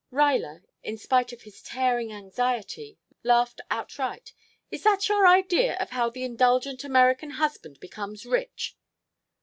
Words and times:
Ruyler, 0.11 0.63
in 0.81 0.97
spite 0.97 1.31
of 1.31 1.43
his 1.43 1.61
tearing 1.61 2.11
anxiety, 2.11 2.97
laughed 3.21 3.61
outright. 3.69 4.33
"Is 4.71 4.81
that 4.81 5.07
your 5.07 5.27
idea 5.27 5.75
of 5.77 5.91
how 5.91 6.09
the 6.09 6.23
indulgent 6.23 6.83
American 6.83 7.29
husband 7.29 7.79
becomes 7.79 8.25
rich?" 8.25 8.75